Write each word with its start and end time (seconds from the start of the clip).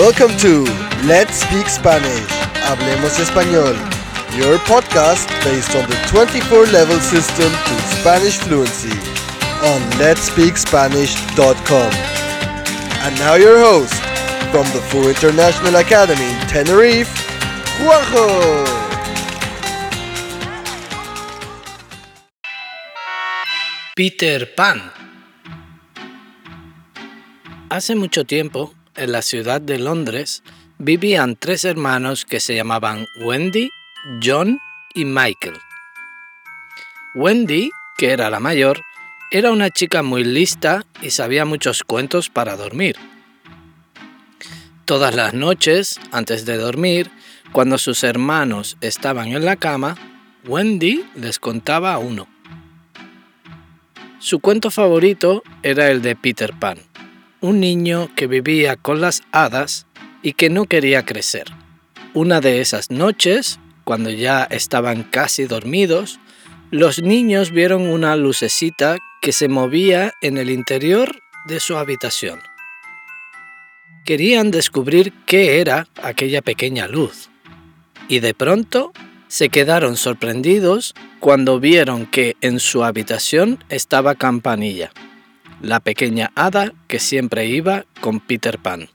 Welcome 0.00 0.34
to 0.38 0.64
Let's 1.04 1.44
Speak 1.44 1.68
Spanish. 1.68 2.32
Hablemos 2.64 3.20
Español. 3.20 3.76
Your 4.32 4.56
podcast 4.64 5.28
based 5.44 5.76
on 5.76 5.84
the 5.90 5.96
24 6.08 6.72
level 6.72 6.98
system 7.00 7.52
to 7.52 7.74
Spanish 8.00 8.38
fluency 8.38 8.96
on 9.60 9.78
letspeakspanish.com. 10.00 11.92
And 13.04 13.14
now 13.18 13.34
your 13.34 13.58
host 13.58 13.92
from 14.50 14.64
the 14.72 14.80
Full 14.88 15.06
International 15.06 15.76
Academy 15.76 16.32
in 16.32 16.48
Tenerife, 16.48 17.12
Juanjo. 17.84 18.64
Peter 23.94 24.46
Pan. 24.56 24.80
Hace 27.70 27.94
mucho 27.94 28.24
tiempo, 28.24 28.72
en 28.96 29.12
la 29.12 29.22
ciudad 29.22 29.60
de 29.60 29.78
Londres, 29.78 30.42
vivían 30.78 31.36
tres 31.36 31.64
hermanos 31.64 32.24
que 32.24 32.40
se 32.40 32.54
llamaban 32.54 33.06
Wendy, 33.20 33.70
John 34.22 34.60
y 34.94 35.04
Michael. 35.04 35.58
Wendy, 37.14 37.70
que 37.96 38.10
era 38.10 38.30
la 38.30 38.40
mayor, 38.40 38.82
era 39.30 39.52
una 39.52 39.70
chica 39.70 40.02
muy 40.02 40.24
lista 40.24 40.84
y 41.02 41.10
sabía 41.10 41.44
muchos 41.44 41.82
cuentos 41.84 42.30
para 42.30 42.56
dormir. 42.56 42.96
Todas 44.84 45.14
las 45.14 45.34
noches, 45.34 46.00
antes 46.10 46.44
de 46.46 46.56
dormir, 46.56 47.10
cuando 47.52 47.78
sus 47.78 48.02
hermanos 48.04 48.76
estaban 48.80 49.28
en 49.28 49.44
la 49.44 49.56
cama, 49.56 49.96
Wendy 50.44 51.04
les 51.14 51.38
contaba 51.38 51.98
uno. 51.98 52.26
Su 54.18 54.40
cuento 54.40 54.70
favorito 54.70 55.42
era 55.62 55.90
el 55.90 56.02
de 56.02 56.16
Peter 56.16 56.52
Pan, 56.58 56.78
un 57.40 57.60
niño 57.60 58.10
que 58.14 58.26
vivía 58.26 58.76
con 58.76 59.00
las 59.00 59.22
hadas 59.32 59.86
y 60.22 60.34
que 60.34 60.50
no 60.50 60.66
quería 60.66 61.04
crecer. 61.04 61.46
Una 62.12 62.40
de 62.40 62.60
esas 62.60 62.90
noches, 62.90 63.58
cuando 63.84 64.10
ya 64.10 64.44
estaban 64.44 65.04
casi 65.04 65.44
dormidos, 65.44 66.18
los 66.70 67.02
niños 67.02 67.50
vieron 67.50 67.82
una 67.82 68.16
lucecita 68.16 68.98
que 69.22 69.32
se 69.32 69.48
movía 69.48 70.12
en 70.20 70.38
el 70.38 70.50
interior 70.50 71.20
de 71.46 71.60
su 71.60 71.76
habitación. 71.76 72.40
Querían 74.04 74.50
descubrir 74.50 75.12
qué 75.26 75.60
era 75.60 75.86
aquella 76.02 76.42
pequeña 76.42 76.88
luz. 76.88 77.30
Y 78.08 78.20
de 78.20 78.34
pronto 78.34 78.92
se 79.28 79.48
quedaron 79.48 79.96
sorprendidos 79.96 80.94
cuando 81.20 81.60
vieron 81.60 82.06
que 82.06 82.36
en 82.40 82.58
su 82.58 82.82
habitación 82.82 83.62
estaba 83.68 84.16
Campanilla, 84.16 84.90
la 85.60 85.80
pequeña 85.80 86.32
hada 86.34 86.72
que 86.88 86.98
siempre 86.98 87.46
iba 87.46 87.84
con 88.00 88.20
Peter 88.20 88.58
Pan. 88.58 88.88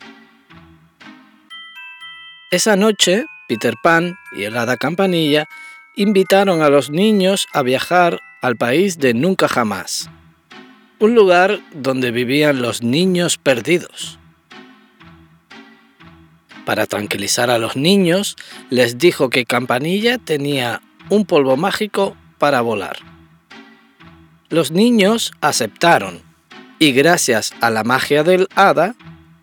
Esa 2.52 2.76
noche, 2.76 3.26
Peter 3.48 3.76
Pan 3.82 4.18
y 4.36 4.44
el 4.44 4.58
hada 4.58 4.78
Campanilla 4.78 5.46
invitaron 5.96 6.62
a 6.62 6.70
los 6.70 6.90
niños 6.90 7.48
a 7.54 7.62
viajar 7.62 8.20
al 8.42 8.56
país 8.56 8.98
de 9.00 9.14
Nunca 9.14 9.48
Jamás, 9.48 10.10
un 11.00 11.16
lugar 11.16 11.60
donde 11.74 12.12
vivían 12.12 12.62
los 12.62 12.82
niños 12.82 13.38
perdidos. 13.38 14.20
Para 16.66 16.88
tranquilizar 16.88 17.52
a 17.52 17.60
los 17.60 17.76
niños, 17.76 18.36
les 18.72 18.98
dijo 18.98 19.30
que 19.30 19.46
Campanilla 19.46 20.18
tenía 20.18 20.82
un 21.10 21.26
polvo 21.26 21.58
mágico 21.58 22.18
para 22.40 22.62
volar. 22.62 22.98
Los 24.50 24.72
niños 24.72 25.32
aceptaron 25.42 26.25
y 26.80 26.92
gracias 26.92 27.54
a 27.62 27.70
la 27.70 27.84
magia 27.84 28.24
del 28.24 28.48
hada, 28.56 28.96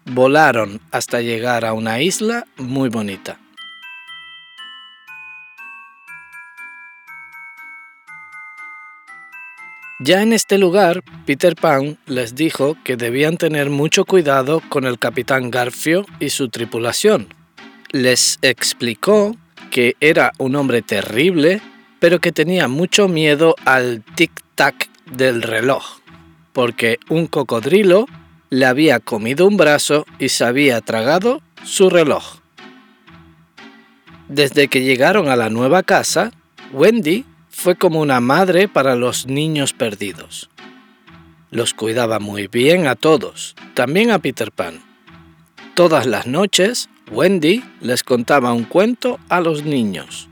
volaron 0.05 0.81
hasta 0.91 1.21
llegar 1.21 1.65
a 1.65 1.73
una 1.73 2.01
isla 2.01 2.47
muy 2.57 2.89
bonita. 2.89 3.39
Ya 10.05 10.21
en 10.23 10.33
este 10.33 10.59
lugar, 10.59 11.05
Peter 11.27 11.55
Pan 11.55 11.97
les 12.07 12.35
dijo 12.35 12.77
que 12.83 12.97
debían 12.97 13.37
tener 13.37 13.71
mucho 13.71 14.05
cuidado 14.05 14.61
con 14.69 14.85
el 14.85 14.99
capitán 14.99 15.53
Garfio 15.53 16.05
y 16.19 16.31
su 16.31 16.49
tripulación. 16.49 17.29
Les 17.93 18.41
explicó 18.43 19.37
que 19.71 19.95
era 20.01 20.33
un 20.39 20.57
hombre 20.57 20.83
terrible, 20.83 21.61
pero 22.01 22.19
que 22.19 22.33
tenía 22.33 22.67
mucho 22.67 23.07
miedo 23.07 23.55
al 23.65 24.05
tic-tac 24.17 24.89
del 25.13 25.41
reloj, 25.41 26.02
porque 26.53 26.99
un 27.09 27.27
cocodrilo 27.27 28.07
le 28.51 28.67
había 28.67 29.01
comido 29.01 29.47
un 29.47 29.57
brazo 29.57 30.05
y 30.19 30.29
se 30.29 30.45
había 30.45 30.81
tragado 30.81 31.41
su 31.65 31.89
reloj. 31.89 32.37
Desde 34.29 34.69
que 34.69 34.83
llegaron 34.83 35.29
a 35.29 35.37
la 35.37 35.49
nueva 35.49 35.83
casa, 35.83 36.33
Wendy 36.73 37.25
fue 37.49 37.77
como 37.77 38.01
una 38.01 38.21
madre 38.21 38.69
para 38.69 38.97
los 38.97 39.27
niños 39.27 39.73
perdidos. 39.73 40.51
Los 41.51 41.75
cuidaba 41.75 42.19
muy 42.19 42.47
bien 42.49 42.87
a 42.87 42.95
todos, 42.95 43.55
también 43.75 44.11
a 44.11 44.19
Peter 44.19 44.51
Pan. 44.53 44.83
Todas 45.75 46.07
las 46.07 46.27
noches, 46.27 46.89
Wendy 47.11 47.63
les 47.81 48.03
contaba 48.03 48.53
un 48.53 48.65
cuento 48.65 49.19
a 49.29 49.41
los 49.41 49.65
niños. 49.65 50.29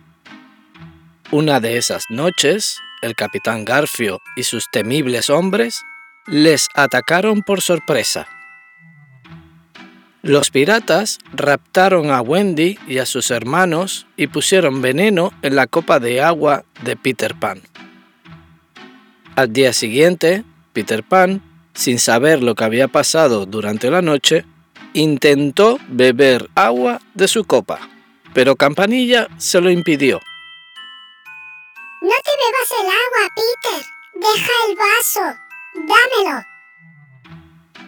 Una 1.30 1.60
de 1.60 1.76
esas 1.76 2.04
noches, 2.10 2.78
el 3.02 3.14
capitán 3.14 3.64
Garfio 3.64 4.20
y 4.36 4.42
sus 4.42 4.64
temibles 4.70 5.30
hombres 5.30 5.82
les 6.26 6.68
atacaron 6.74 7.42
por 7.42 7.60
sorpresa. 7.60 8.28
Los 10.22 10.50
piratas 10.50 11.18
raptaron 11.32 12.10
a 12.10 12.20
Wendy 12.20 12.78
y 12.86 12.98
a 12.98 13.06
sus 13.06 13.30
hermanos 13.30 14.06
y 14.16 14.26
pusieron 14.26 14.82
veneno 14.82 15.32
en 15.40 15.56
la 15.56 15.66
copa 15.66 15.98
de 15.98 16.20
agua 16.20 16.64
de 16.82 16.94
Peter 16.96 17.34
Pan. 17.34 17.62
Al 19.34 19.50
día 19.52 19.72
siguiente, 19.72 20.44
Peter 20.74 21.02
Pan, 21.02 21.42
sin 21.72 21.98
saber 21.98 22.42
lo 22.42 22.54
que 22.54 22.64
había 22.64 22.88
pasado 22.88 23.46
durante 23.46 23.90
la 23.90 24.02
noche, 24.02 24.44
intentó 24.92 25.78
beber 25.88 26.50
agua 26.54 27.00
de 27.14 27.26
su 27.26 27.44
copa, 27.44 27.80
pero 28.34 28.56
Campanilla 28.56 29.28
se 29.38 29.60
lo 29.62 29.70
impidió. 29.70 30.20
No 32.02 32.14
te 32.24 32.30
bebas 32.42 32.70
el 32.80 32.86
agua, 32.86 33.28
Peter. 33.36 33.86
Deja 34.14 34.52
el 34.68 34.76
vaso. 34.76 35.49
Dámelo. 35.74 36.46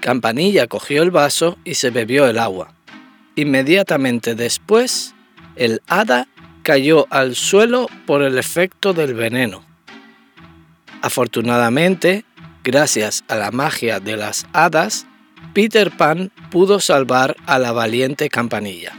Campanilla 0.00 0.66
cogió 0.66 1.02
el 1.02 1.10
vaso 1.10 1.58
y 1.64 1.74
se 1.74 1.90
bebió 1.90 2.26
el 2.26 2.38
agua. 2.38 2.74
Inmediatamente 3.36 4.34
después, 4.34 5.14
el 5.56 5.80
hada 5.86 6.28
cayó 6.62 7.06
al 7.10 7.34
suelo 7.34 7.88
por 8.06 8.22
el 8.22 8.38
efecto 8.38 8.92
del 8.92 9.14
veneno. 9.14 9.64
Afortunadamente, 11.02 12.24
gracias 12.62 13.24
a 13.28 13.36
la 13.36 13.50
magia 13.50 14.00
de 14.00 14.16
las 14.16 14.46
hadas, 14.52 15.06
Peter 15.54 15.90
Pan 15.90 16.30
pudo 16.50 16.80
salvar 16.80 17.36
a 17.46 17.58
la 17.58 17.72
valiente 17.72 18.28
Campanilla. 18.28 18.92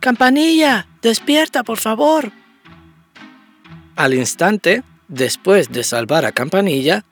Campanilla, 0.00 0.86
despierta, 1.02 1.62
por 1.62 1.78
favor. 1.78 2.32
Al 3.96 4.14
instante, 4.14 4.82
después 5.10 5.68
de 5.68 5.84
salvar 5.84 6.24
a 6.24 6.32
Campanilla, 6.32 7.04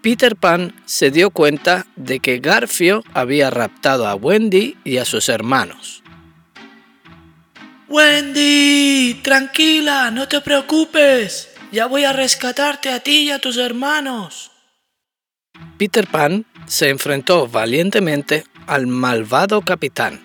Peter 0.00 0.34
Pan 0.34 0.74
se 0.86 1.10
dio 1.10 1.30
cuenta 1.30 1.86
de 1.96 2.20
que 2.20 2.38
Garfio 2.38 3.04
había 3.12 3.50
raptado 3.50 4.06
a 4.06 4.14
Wendy 4.14 4.78
y 4.84 4.96
a 4.96 5.04
sus 5.04 5.28
hermanos. 5.28 6.02
Wendy, 7.88 9.20
tranquila, 9.22 10.10
no 10.10 10.26
te 10.28 10.40
preocupes. 10.40 11.50
Ya 11.72 11.86
voy 11.86 12.04
a 12.04 12.12
rescatarte 12.12 12.90
a 12.90 13.00
ti 13.00 13.24
y 13.24 13.30
a 13.30 13.40
tus 13.40 13.58
hermanos. 13.58 14.52
Peter 15.76 16.06
Pan 16.06 16.46
se 16.66 16.88
enfrentó 16.88 17.46
valientemente 17.46 18.44
al 18.66 18.86
malvado 18.86 19.60
capitán. 19.62 20.20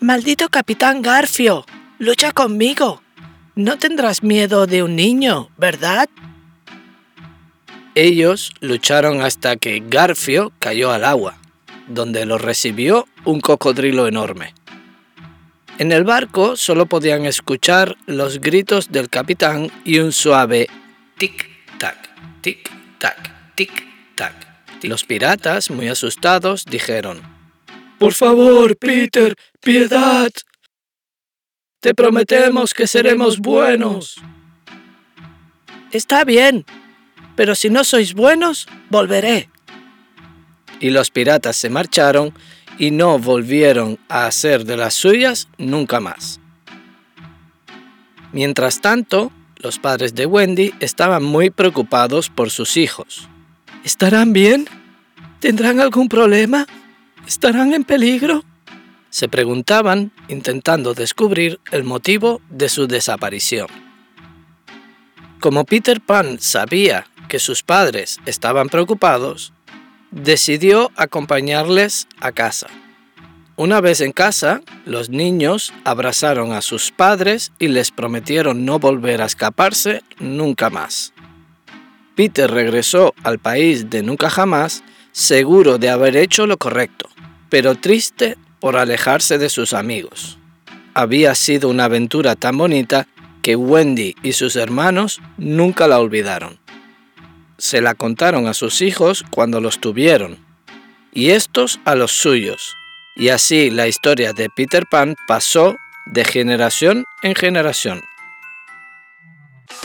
Maldito 0.00 0.48
capitán 0.48 1.00
Garfio, 1.00 1.64
lucha 1.98 2.32
conmigo. 2.32 3.01
No 3.54 3.78
tendrás 3.78 4.22
miedo 4.22 4.66
de 4.66 4.82
un 4.82 4.96
niño, 4.96 5.50
¿verdad? 5.58 6.08
Ellos 7.94 8.52
lucharon 8.60 9.20
hasta 9.20 9.56
que 9.56 9.82
Garfio 9.86 10.52
cayó 10.58 10.90
al 10.90 11.04
agua, 11.04 11.36
donde 11.86 12.24
lo 12.24 12.38
recibió 12.38 13.06
un 13.26 13.40
cocodrilo 13.40 14.06
enorme. 14.08 14.54
En 15.78 15.92
el 15.92 16.04
barco 16.04 16.56
solo 16.56 16.86
podían 16.86 17.26
escuchar 17.26 17.96
los 18.06 18.40
gritos 18.40 18.90
del 18.90 19.10
capitán 19.10 19.70
y 19.84 19.98
un 19.98 20.12
suave 20.12 20.68
tic-tac, 21.18 21.96
tic-tac, 22.42 23.54
tic-tac. 23.54 24.32
Los 24.82 25.04
piratas, 25.04 25.70
muy 25.70 25.88
asustados, 25.88 26.64
dijeron, 26.64 27.20
Por 27.98 28.14
favor, 28.14 28.76
Peter, 28.76 29.34
piedad. 29.60 30.30
Te 31.82 31.94
prometemos 31.96 32.74
que 32.74 32.86
seremos 32.86 33.40
buenos. 33.40 34.20
Está 35.90 36.22
bien, 36.22 36.64
pero 37.34 37.56
si 37.56 37.70
no 37.70 37.82
sois 37.82 38.14
buenos, 38.14 38.68
volveré. 38.88 39.50
Y 40.78 40.90
los 40.90 41.10
piratas 41.10 41.56
se 41.56 41.70
marcharon 41.70 42.32
y 42.78 42.92
no 42.92 43.18
volvieron 43.18 43.98
a 44.08 44.26
hacer 44.26 44.64
de 44.64 44.76
las 44.76 44.94
suyas 44.94 45.48
nunca 45.58 45.98
más. 45.98 46.38
Mientras 48.30 48.80
tanto, 48.80 49.32
los 49.56 49.80
padres 49.80 50.14
de 50.14 50.26
Wendy 50.26 50.72
estaban 50.78 51.24
muy 51.24 51.50
preocupados 51.50 52.30
por 52.30 52.50
sus 52.50 52.76
hijos. 52.76 53.28
¿Estarán 53.82 54.32
bien? 54.32 54.68
¿Tendrán 55.40 55.80
algún 55.80 56.08
problema? 56.08 56.64
¿Estarán 57.26 57.74
en 57.74 57.82
peligro? 57.82 58.44
Se 59.12 59.28
preguntaban 59.28 60.10
intentando 60.28 60.94
descubrir 60.94 61.60
el 61.70 61.84
motivo 61.84 62.40
de 62.48 62.70
su 62.70 62.86
desaparición. 62.86 63.66
Como 65.38 65.66
Peter 65.66 66.00
Pan 66.00 66.40
sabía 66.40 67.06
que 67.28 67.38
sus 67.38 67.62
padres 67.62 68.20
estaban 68.24 68.70
preocupados, 68.70 69.52
decidió 70.12 70.90
acompañarles 70.96 72.08
a 72.20 72.32
casa. 72.32 72.68
Una 73.56 73.82
vez 73.82 74.00
en 74.00 74.12
casa, 74.12 74.62
los 74.86 75.10
niños 75.10 75.74
abrazaron 75.84 76.52
a 76.52 76.62
sus 76.62 76.90
padres 76.90 77.52
y 77.58 77.68
les 77.68 77.90
prometieron 77.90 78.64
no 78.64 78.78
volver 78.78 79.20
a 79.20 79.26
escaparse 79.26 80.02
nunca 80.20 80.70
más. 80.70 81.12
Peter 82.16 82.50
regresó 82.50 83.12
al 83.24 83.38
país 83.38 83.90
de 83.90 84.02
nunca 84.02 84.30
jamás, 84.30 84.82
seguro 85.12 85.76
de 85.76 85.90
haber 85.90 86.16
hecho 86.16 86.46
lo 86.46 86.56
correcto, 86.56 87.10
pero 87.50 87.74
triste 87.74 88.38
por 88.62 88.76
alejarse 88.76 89.38
de 89.38 89.48
sus 89.48 89.74
amigos. 89.74 90.38
Había 90.94 91.34
sido 91.34 91.68
una 91.68 91.86
aventura 91.86 92.36
tan 92.36 92.56
bonita 92.56 93.08
que 93.42 93.56
Wendy 93.56 94.14
y 94.22 94.34
sus 94.34 94.54
hermanos 94.54 95.20
nunca 95.36 95.88
la 95.88 95.98
olvidaron. 95.98 96.60
Se 97.58 97.80
la 97.80 97.94
contaron 97.94 98.46
a 98.46 98.54
sus 98.54 98.80
hijos 98.80 99.24
cuando 99.32 99.60
los 99.60 99.80
tuvieron, 99.80 100.38
y 101.12 101.30
estos 101.30 101.80
a 101.84 101.96
los 101.96 102.12
suyos, 102.12 102.76
y 103.16 103.30
así 103.30 103.68
la 103.68 103.88
historia 103.88 104.32
de 104.32 104.48
Peter 104.48 104.84
Pan 104.88 105.16
pasó 105.26 105.76
de 106.06 106.24
generación 106.24 107.04
en 107.24 107.34
generación. 107.34 108.00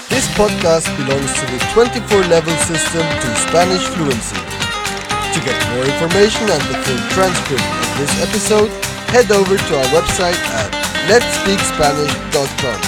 This 0.10 0.28
podcast 0.38 0.88
belongs 1.00 1.34
to 1.34 1.46
the 1.48 1.66
24 1.74 2.28
level 2.30 2.56
system 2.58 3.02
to 3.02 3.36
Spanish 3.48 3.82
fluency. 3.96 4.38
To 5.34 5.40
get 5.42 5.58
more 5.74 5.86
information 5.86 6.48
and 6.52 6.62
the 6.62 7.77
this 7.98 8.22
episode, 8.22 8.70
head 9.10 9.32
over 9.32 9.58
to 9.58 9.78
our 9.78 9.86
website 9.86 10.38
at 10.54 10.70
letspeakspanish.com. 11.10 12.80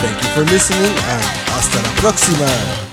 Thank 0.00 0.22
you 0.22 0.28
for 0.30 0.44
listening 0.52 0.92
and 0.92 1.22
hasta 1.50 1.80
la 1.82 1.90
próxima. 2.00 2.85